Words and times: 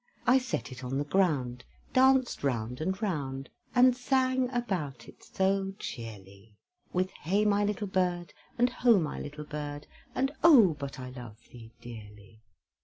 I 0.25 0.39
set 0.39 0.71
it 0.71 0.83
on 0.83 0.97
the 0.97 1.03
ground, 1.03 1.63
Danced 1.93 2.43
round 2.43 2.81
and 2.81 2.99
round, 3.03 3.51
And 3.75 3.95
sang 3.95 4.49
about 4.49 5.07
it 5.07 5.23
so 5.23 5.73
cheerly, 5.77 6.57
With 6.91 7.11
"Hey, 7.11 7.45
my 7.45 7.63
little 7.63 7.85
bird, 7.85 8.33
And 8.57 8.71
ho! 8.71 8.99
my 8.99 9.19
little 9.19 9.45
bird, 9.45 9.85
And 10.15 10.31
oh! 10.43 10.75
but 10.79 10.99
I 10.99 11.11
love 11.11 11.37
thee 11.51 11.71
dearly!" 11.81 12.41